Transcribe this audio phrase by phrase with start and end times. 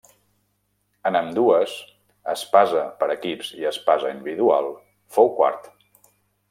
[1.09, 1.75] En ambdues,
[2.33, 4.75] espasa per equips i espasa individual
[5.19, 5.71] fou quart.